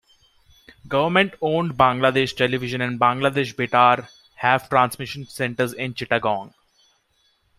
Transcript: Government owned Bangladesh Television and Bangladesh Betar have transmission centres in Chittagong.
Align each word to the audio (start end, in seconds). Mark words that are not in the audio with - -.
Government 0.87 1.35
owned 1.43 1.73
Bangladesh 1.73 2.35
Television 2.35 2.81
and 2.81 2.99
Bangladesh 2.99 3.53
Betar 3.53 4.09
have 4.37 4.67
transmission 4.67 5.25
centres 5.27 5.73
in 5.73 5.93
Chittagong. 5.93 6.55